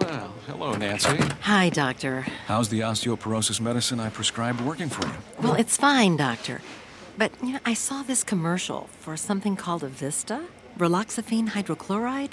[0.00, 1.16] Well, hello, Nancy.
[1.42, 2.26] Hi, doctor.
[2.46, 5.14] How's the osteoporosis medicine I prescribed working for you?
[5.42, 6.60] Well, it's fine, doctor.
[7.18, 10.46] But you know, I saw this commercial for something called Evista,
[10.78, 12.32] raloxifene hydrochloride.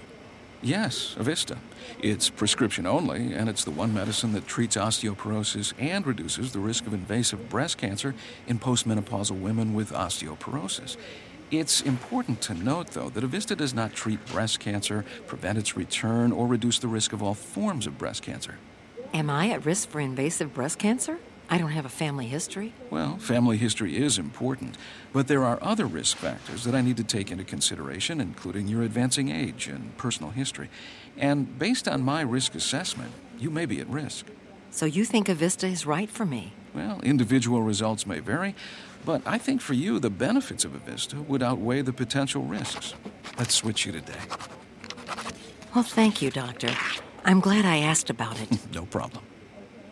[0.62, 1.58] Yes, Evista.
[2.02, 6.88] It's prescription only, and it's the one medicine that treats osteoporosis and reduces the risk
[6.88, 8.16] of invasive breast cancer
[8.48, 10.98] in postmenopausal women with osteoporosis.
[11.52, 16.32] It's important to note, though, that Evista does not treat breast cancer, prevent its return,
[16.32, 18.56] or reduce the risk of all forms of breast cancer.
[19.14, 21.20] Am I at risk for invasive breast cancer?
[21.48, 22.74] I don't have a family history.
[22.90, 24.78] Well, family history is important,
[25.14, 28.82] but there are other risk factors that I need to take into consideration, including your
[28.82, 30.70] advancing age and personal history.
[31.16, 34.26] And based on my risk assessment, you may be at risk.
[34.76, 36.52] So you think Evista is right for me?
[36.74, 38.56] Well, individual results may vary,
[39.06, 42.94] but I think for you, the benefits of Evista would outweigh the potential risks.
[43.40, 44.20] Let's switch you today.
[45.74, 46.76] Well, thank you, doctor.
[47.24, 48.50] I'm glad I asked about it.
[48.74, 49.24] no problem.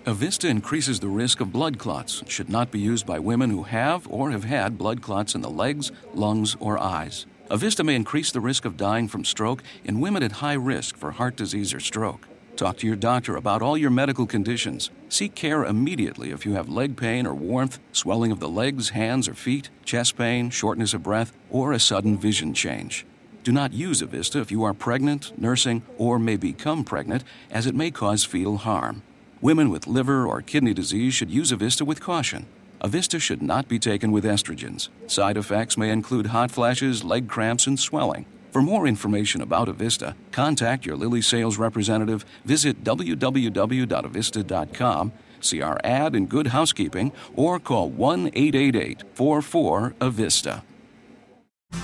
[0.04, 3.64] Evista increases the risk of blood clots and should not be used by women who
[3.64, 7.26] have or have had blood clots in the legs, lungs, or eyes.
[7.50, 11.12] Evista may increase the risk of dying from stroke in women at high risk for
[11.12, 12.28] heart disease or stroke.
[12.56, 14.92] Talk to your doctor about all your medical conditions.
[15.10, 19.28] Seek care immediately if you have leg pain or warmth, swelling of the legs, hands,
[19.28, 23.08] or feet, chest pain, shortness of breath, or a sudden vision change.
[23.44, 27.74] Do not use Evista if you are pregnant, nursing, or may become pregnant, as it
[27.74, 29.02] may cause fetal harm.
[29.42, 32.46] Women with liver or kidney disease should use Evista with caution.
[32.82, 34.90] Evista should not be taken with estrogens.
[35.08, 38.26] Side effects may include hot flashes, leg cramps, and swelling.
[38.54, 46.16] For more information about Evista, contact your Lilly sales representative, visit www.evista.com, see our ad
[46.16, 50.62] in Good Housekeeping, or call 1 888 44 Evista.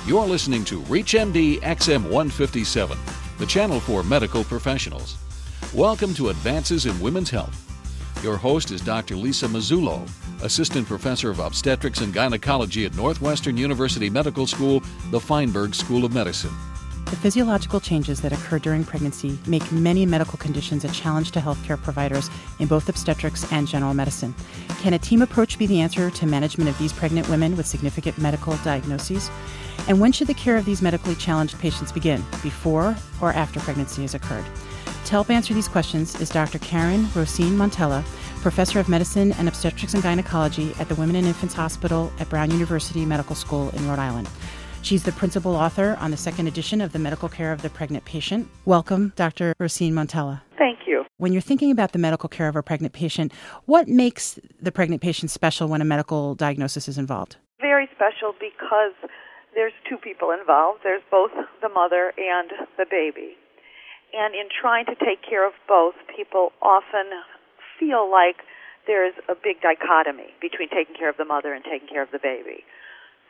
[0.05, 2.99] You're listening to ReachMD XM 157,
[3.39, 5.17] the channel for medical professionals.
[5.73, 7.65] Welcome to Advances in Women's Health.
[8.23, 9.15] Your host is Dr.
[9.15, 10.07] Lisa Mazzullo,
[10.41, 14.81] Assistant Professor of Obstetrics and Gynecology at Northwestern University Medical School,
[15.11, 16.51] the Feinberg School of Medicine.
[17.05, 21.81] The physiological changes that occur during pregnancy make many medical conditions a challenge to healthcare
[21.81, 24.33] providers in both obstetrics and general medicine.
[24.81, 28.17] Can a team approach be the answer to management of these pregnant women with significant
[28.19, 29.31] medical diagnoses?
[29.87, 34.03] And when should the care of these medically challenged patients begin, before or after pregnancy
[34.03, 34.45] has occurred?
[35.05, 36.59] To help answer these questions is Dr.
[36.59, 38.03] Karen Rosene Montella,
[38.41, 42.51] Professor of Medicine and Obstetrics and Gynecology at the Women and Infants Hospital at Brown
[42.51, 44.29] University Medical School in Rhode Island.
[44.81, 48.05] She's the principal author on the second edition of The Medical Care of the Pregnant
[48.05, 48.47] Patient.
[48.63, 49.53] Welcome, Dr.
[49.59, 50.41] Rosene Montella.
[50.57, 51.03] Thank you.
[51.17, 53.33] When you're thinking about the medical care of a pregnant patient,
[53.65, 57.35] what makes the pregnant patient special when a medical diagnosis is involved?
[57.59, 58.93] Very special because
[59.53, 60.79] there's two people involved.
[60.83, 63.35] There's both the mother and the baby.
[64.13, 67.11] And in trying to take care of both, people often
[67.79, 68.43] feel like
[68.85, 72.19] there's a big dichotomy between taking care of the mother and taking care of the
[72.19, 72.67] baby.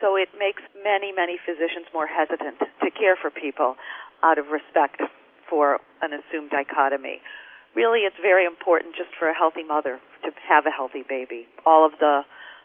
[0.00, 3.76] So it makes many, many physicians more hesitant to care for people
[4.24, 5.00] out of respect
[5.48, 7.20] for an assumed dichotomy.
[7.76, 11.46] Really, it's very important just for a healthy mother to have a healthy baby.
[11.66, 12.22] All of the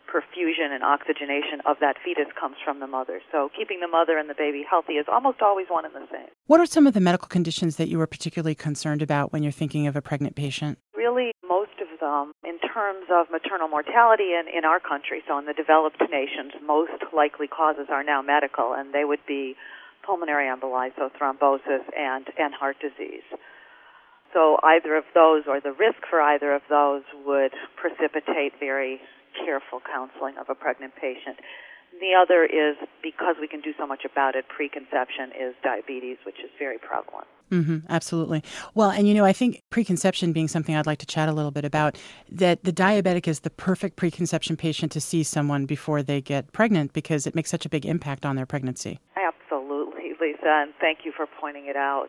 [0.07, 3.19] perfusion and oxygenation of that fetus comes from the mother.
[3.31, 6.29] So keeping the mother and the baby healthy is almost always one and the same.
[6.47, 9.52] What are some of the medical conditions that you are particularly concerned about when you're
[9.52, 10.79] thinking of a pregnant patient?
[12.00, 16.02] Them, um, in terms of maternal mortality in, in our country, so in the developed
[16.12, 19.56] nations, most likely causes are now medical, and they would be
[20.06, 23.26] pulmonary emboli, so thrombosis and, and heart disease.
[24.34, 29.00] So either of those or the risk for either of those would precipitate very
[29.46, 31.40] careful counseling of a pregnant patient.
[32.00, 36.40] The other is because we can do so much about it, preconception is diabetes, which
[36.44, 37.28] is very prevalent.
[37.52, 38.44] Mm-hmm, absolutely.
[38.74, 41.52] Well, and you know, I think preconception being something I'd like to chat a little
[41.52, 41.98] bit about,
[42.32, 46.94] that the diabetic is the perfect preconception patient to see someone before they get pregnant
[46.94, 49.00] because it makes such a big impact on their pregnancy.
[49.16, 52.08] Absolutely, Lisa, and thank you for pointing it out.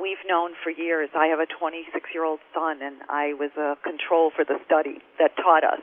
[0.00, 3.76] We've known for years, I have a 26 year old son, and I was a
[3.82, 5.82] control for the study that taught us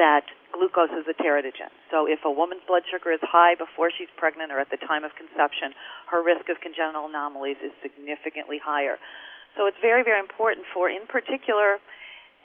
[0.00, 0.24] that
[0.56, 1.68] glucose is a teratogen.
[1.92, 5.04] So if a woman's blood sugar is high before she's pregnant or at the time
[5.04, 5.76] of conception,
[6.08, 8.96] her risk of congenital anomalies is significantly higher.
[9.60, 11.78] So it's very, very important for, in particular,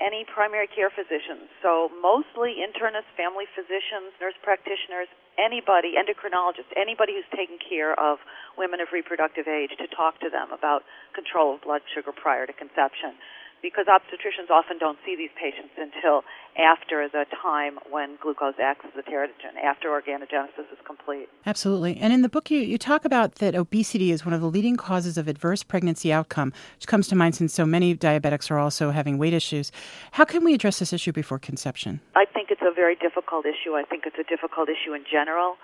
[0.04, 1.48] any primary care physicians.
[1.64, 5.08] So mostly internists, family physicians, nurse practitioners,
[5.40, 8.20] anybody, endocrinologists, anybody who's taking care of
[8.60, 10.84] women of reproductive age to talk to them about
[11.16, 13.16] control of blood sugar prior to conception
[13.66, 16.22] because obstetricians often don't see these patients until
[16.56, 21.28] after the time when glucose acts as a teratogen, after organogenesis is complete.
[21.48, 21.98] Absolutely.
[21.98, 24.78] And in the book, you, you talk about that obesity is one of the leading
[24.78, 28.92] causes of adverse pregnancy outcome, which comes to mind since so many diabetics are also
[28.92, 29.72] having weight issues.
[30.12, 32.02] How can we address this issue before conception?
[32.16, 33.74] I think it's a very difficult issue.
[33.74, 35.56] I think it's a difficult issue in general.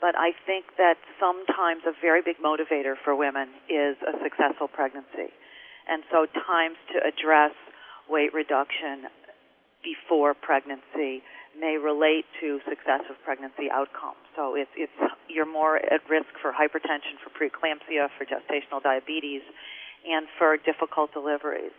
[0.00, 5.34] But I think that sometimes a very big motivator for women is a successful pregnancy.
[5.88, 7.52] And so times to address
[8.08, 9.08] weight reduction
[9.82, 11.22] before pregnancy
[11.58, 14.20] may relate to successive pregnancy outcomes.
[14.36, 14.92] So it's, it's
[15.28, 19.42] you're more at risk for hypertension, for preeclampsia, for gestational diabetes,
[20.06, 21.72] and for difficult deliveries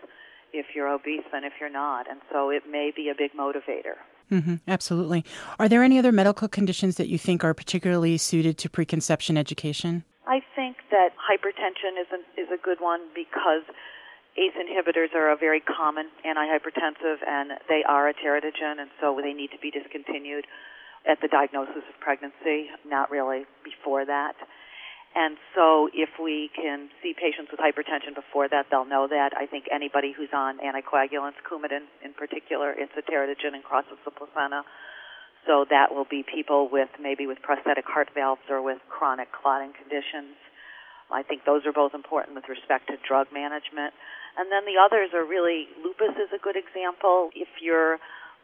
[0.51, 2.09] if you're obese than if you're not.
[2.09, 4.01] And so it may be a big motivator.
[4.31, 5.25] Mm-hmm, absolutely.
[5.57, 10.03] Are there any other medical conditions that you think are particularly suited to preconception education?
[10.27, 13.63] I think that hypertension is a, is a good one because
[14.39, 19.33] ACE inhibitors are a very common antihypertensive and they are a teratogen and so they
[19.33, 20.47] need to be discontinued
[21.03, 24.35] at the diagnosis of pregnancy, not really before that.
[25.15, 29.33] And so if we can see patients with hypertension before that, they'll know that.
[29.35, 34.11] I think anybody who's on anticoagulants, Coumadin in particular, it's a teratogen and crosses the
[34.11, 34.63] placenta.
[35.47, 39.73] So that will be people with maybe with prosthetic heart valves or with chronic clotting
[39.73, 40.37] conditions.
[41.11, 43.93] I think those are both important with respect to drug management.
[44.37, 47.29] And then the others are really lupus is a good example.
[47.35, 47.97] If your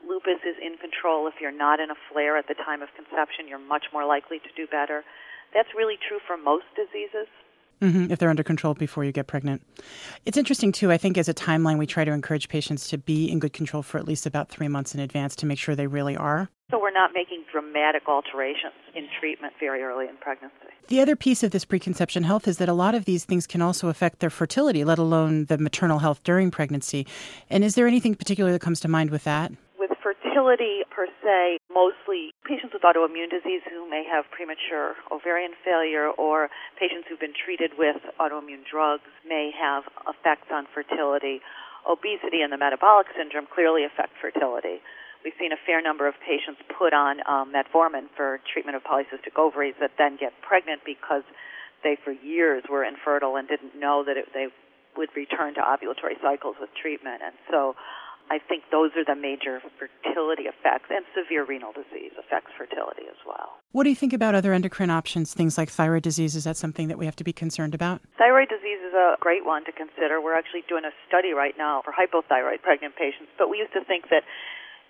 [0.08, 3.48] lupus is in control, if you're not in a flare at the time of conception,
[3.48, 5.04] you're much more likely to do better.
[5.54, 7.30] That's really true for most diseases.
[7.82, 9.62] Mm-hmm, if they're under control before you get pregnant.
[10.26, 10.92] It's interesting, too.
[10.92, 13.84] I think as a timeline, we try to encourage patients to be in good control
[13.84, 16.50] for at least about three months in advance to make sure they really are.
[16.72, 20.74] So we're not making dramatic alterations in treatment very early in pregnancy.
[20.88, 23.62] The other piece of this preconception health is that a lot of these things can
[23.62, 27.06] also affect their fertility, let alone the maternal health during pregnancy.
[27.52, 29.52] And is there anything particular that comes to mind with that?
[29.78, 36.10] With fertility per se, mostly patients with autoimmune disease who may have premature ovarian failure
[36.18, 41.42] or patients who've been treated with autoimmune drugs may have effects on fertility.
[41.88, 44.82] Obesity and the metabolic syndrome clearly affect fertility.
[45.26, 49.34] We've seen a fair number of patients put on um, metformin for treatment of polycystic
[49.42, 51.26] ovaries that then get pregnant because
[51.82, 54.54] they, for years, were infertile and didn't know that it, they
[54.96, 57.26] would return to ovulatory cycles with treatment.
[57.26, 57.74] And so
[58.30, 63.18] I think those are the major fertility effects, and severe renal disease affects fertility as
[63.26, 63.58] well.
[63.74, 66.36] What do you think about other endocrine options, things like thyroid disease?
[66.36, 68.02] Is that something that we have to be concerned about?
[68.18, 70.22] Thyroid disease is a great one to consider.
[70.22, 73.84] We're actually doing a study right now for hypothyroid pregnant patients, but we used to
[73.86, 74.22] think that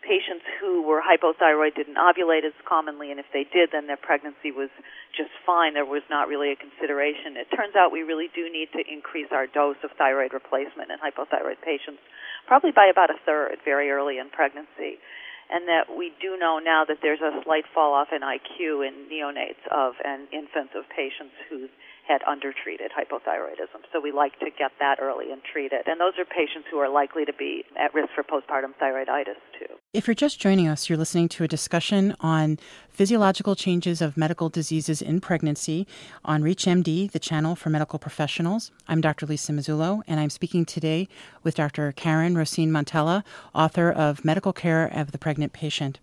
[0.06, 4.54] patients who were hypothyroid didn't ovulate as commonly, and if they did, then their pregnancy
[4.54, 4.70] was
[5.18, 5.74] just fine.
[5.74, 7.36] There was not really a consideration.
[7.36, 11.02] It turns out we really do need to increase our dose of thyroid replacement in
[11.02, 12.00] hypothyroid patients,
[12.46, 15.02] probably by about a third very early in pregnancy.
[15.50, 19.06] And that we do know now that there's a slight fall off in IQ in
[19.10, 21.70] neonates of and infants of patients who
[22.08, 23.82] had undertreated hypothyroidism.
[23.92, 25.88] So we like to get that early and treat it.
[25.88, 29.74] And those are patients who are likely to be at risk for postpartum thyroiditis too.
[29.94, 32.60] If you're just joining us, you're listening to a discussion on
[32.90, 35.88] physiological changes of medical diseases in pregnancy
[36.24, 38.72] on ReachMD, the channel for medical professionals.
[38.88, 39.26] I'm Dr.
[39.26, 41.08] Lisa Mazzullo, and I'm speaking today
[41.44, 41.92] with Dr.
[41.92, 43.24] Karen Rosene Montella,
[43.54, 46.00] author of Medical Care of the Pregnant Patient.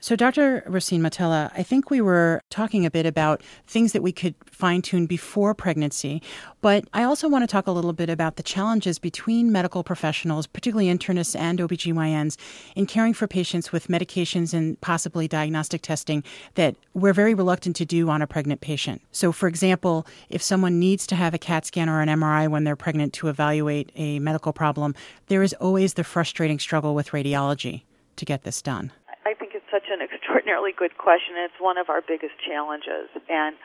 [0.00, 0.62] So, Dr.
[0.64, 4.80] Rosene Montella, I think we were talking a bit about things that we could fine
[4.80, 6.22] tune before pregnancy,
[6.60, 10.46] but I also want to talk a little bit about the challenges between medical professionals,
[10.46, 12.36] particularly internists and OBGYNs,
[12.76, 16.22] in caring for patients with medications and possibly diagnostic testing
[16.54, 19.02] that we're very reluctant to do on a pregnant patient.
[19.10, 22.62] So, for example, if someone needs to have a CAT scan or an MRI when
[22.62, 24.94] they're pregnant to evaluate a medical problem,
[25.26, 27.82] there is always the frustrating struggle with radiology
[28.14, 28.92] to get this done
[29.70, 31.36] such an extraordinarily good question.
[31.38, 33.08] It's one of our biggest challenges.
[33.28, 33.56] And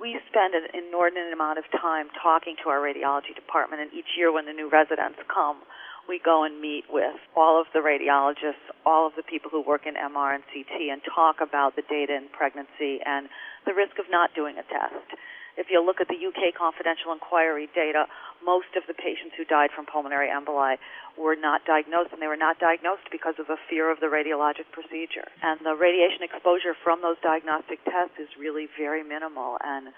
[0.00, 4.32] we spend an inordinate amount of time talking to our radiology department, and each year
[4.32, 5.60] when the new residents come,
[6.08, 9.86] we go and meet with all of the radiologists, all of the people who work
[9.86, 13.28] in MR and CT, and talk about the data in pregnancy and
[13.66, 15.08] the risk of not doing a test.
[15.56, 18.06] If you look at the UK confidential inquiry data,
[18.44, 20.76] most of the patients who died from pulmonary emboli
[21.16, 24.66] were not diagnosed, and they were not diagnosed because of a fear of the radiologic
[24.74, 25.30] procedure.
[25.42, 29.94] And the radiation exposure from those diagnostic tests is really very minimal and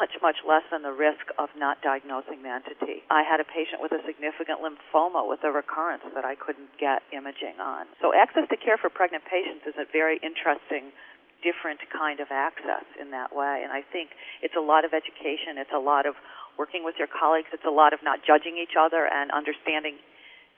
[0.00, 3.00] much, much less than the risk of not diagnosing the entity.
[3.08, 7.02] I had a patient with a significant lymphoma with a recurrence that I couldn't get
[7.12, 7.86] imaging on.
[8.00, 10.92] So access to care for pregnant patients is a very interesting
[11.46, 13.62] different kind of access in that way.
[13.62, 14.10] And I think
[14.42, 15.62] it's a lot of education.
[15.62, 16.18] It's a lot of
[16.58, 17.54] working with your colleagues.
[17.54, 20.02] It's a lot of not judging each other and understanding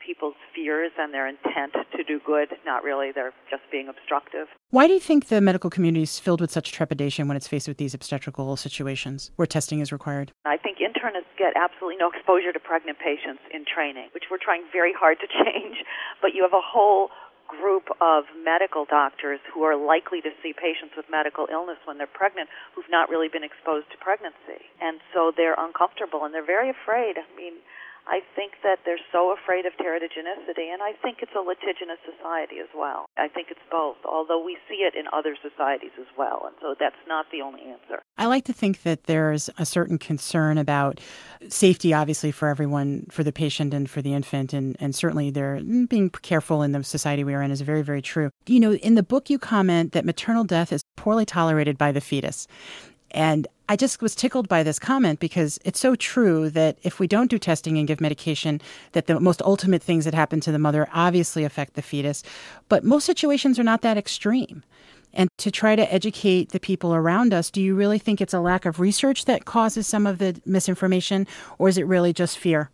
[0.05, 2.49] people's fears and their intent to do good.
[2.65, 4.47] Not really, they're just being obstructive.
[4.71, 7.69] Why do you think the medical community is filled with such trepidation when it's faced
[7.69, 10.33] with these obstetrical situations where testing is required?
[10.47, 14.63] I think internists get absolutely no exposure to pregnant patients in training, which we're trying
[14.73, 15.85] very hard to change.
[16.23, 17.11] But you have a whole
[17.49, 22.07] group of medical doctors who are likely to see patients with medical illness when they're
[22.07, 24.69] pregnant who've not really been exposed to pregnancy.
[24.81, 27.17] And so they're uncomfortable and they're very afraid.
[27.17, 27.65] I mean,
[28.09, 32.57] I think that they're so afraid of teratogenicity, and I think it's a litigious society
[32.57, 33.05] as well.
[33.21, 36.73] I think it's both, although we see it in other societies as well, and so
[36.73, 38.01] that's not the only answer.
[38.19, 41.01] I like to think that there's a certain concern about
[41.49, 45.61] safety, obviously, for everyone, for the patient and for the infant, and, and certainly they're
[45.61, 48.31] being careful in the society we are in is very, very true.
[48.47, 52.01] You know, in the book, you comment that maternal death is poorly tolerated by the
[52.01, 52.49] fetus.
[53.13, 57.07] And I just was tickled by this comment because it's so true that if we
[57.07, 58.61] don't do testing and give medication,
[58.93, 62.23] that the most ultimate things that happen to the mother obviously affect the fetus.
[62.69, 64.63] But most situations are not that extreme.
[65.13, 68.41] And to try to educate the people around us, do you really think it's a
[68.41, 71.27] lack of research that causes some of the misinformation,
[71.59, 72.71] or is it really just fear?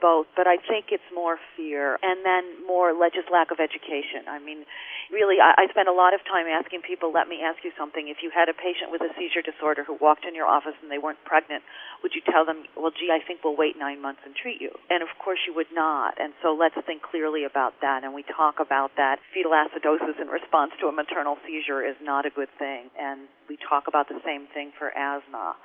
[0.00, 4.28] Both, but I think it's more fear and then more just lack of education.
[4.28, 4.68] I mean,
[5.08, 8.12] really, I, I spend a lot of time asking people, let me ask you something.
[8.12, 10.92] If you had a patient with a seizure disorder who walked in your office and
[10.92, 11.64] they weren't pregnant,
[12.04, 14.74] would you tell them, well, gee, I think we'll wait nine months and treat you?
[14.92, 16.20] And of course you would not.
[16.20, 18.04] And so let's think clearly about that.
[18.04, 19.18] And we talk about that.
[19.32, 22.92] Fetal acidosis in response to a maternal seizure is not a good thing.
[23.00, 25.56] And we talk about the same thing for asthma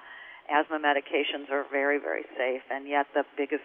[0.51, 3.63] asthma medications are very, very safe, and yet the biggest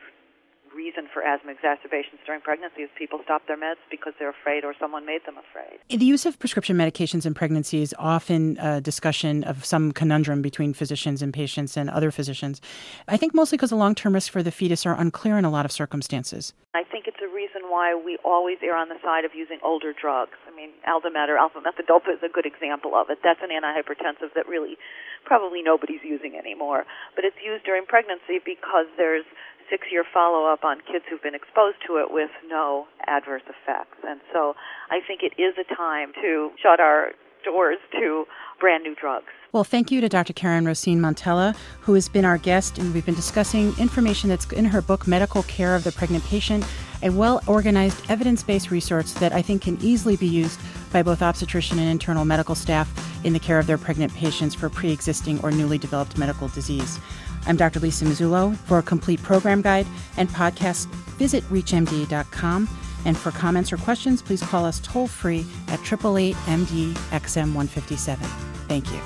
[0.77, 4.75] reason for asthma exacerbations during pregnancy is people stop their meds because they're afraid or
[4.79, 5.81] someone made them afraid.
[5.89, 10.75] The use of prescription medications in pregnancy is often a discussion of some conundrum between
[10.75, 12.61] physicians and patients and other physicians.
[13.09, 15.51] I think mostly because the long term risks for the fetus are unclear in a
[15.51, 16.53] lot of circumstances.
[16.75, 19.95] I think it's a reason why we always err on the side of using older
[19.97, 20.37] drugs.
[20.47, 23.19] I mean, Aldomet or alpha methyldopa is a good example of it.
[23.25, 24.77] That's an antihypertensive that really
[25.25, 26.85] probably nobody's using anymore.
[27.15, 29.25] But it's used during pregnancy because there's
[29.71, 33.99] six year follow up on kids who've been exposed to it with no adverse effects.
[34.07, 34.55] And so
[34.91, 37.13] I think it is a time to shut our
[37.45, 38.27] doors to
[38.61, 39.27] brand new drugs.
[39.53, 40.33] Well, thank you to Dr.
[40.33, 44.65] Karen Rosene Montella, who has been our guest, and we've been discussing information that's in
[44.67, 46.65] her book, Medical Care of the Pregnant Patient,
[47.03, 50.61] a well organized, evidence based resource that I think can easily be used
[50.93, 52.91] by both obstetrician and internal medical staff
[53.25, 56.99] in the care of their pregnant patients for pre existing or newly developed medical disease.
[57.47, 57.81] I'm Dr.
[57.81, 58.57] Lisa Mazzullo.
[58.57, 59.87] For a complete program guide
[60.17, 60.87] and podcast,
[61.17, 62.69] visit ReachMD.com.
[63.05, 68.27] And for comments or questions, please call us toll free at 888 MD XM 157.
[68.67, 68.99] Thank you.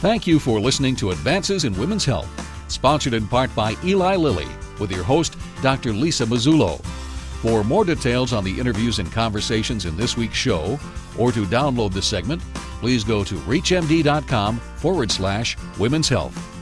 [0.00, 2.28] Thank you for listening to Advances in Women's Health,
[2.68, 5.92] sponsored in part by Eli Lilly, with your host, Dr.
[5.92, 6.82] Lisa Mazzullo.
[7.40, 10.78] For more details on the interviews and conversations in this week's show,
[11.18, 12.42] or to download the segment,
[12.80, 16.59] please go to reachmd.com forward slash women's health.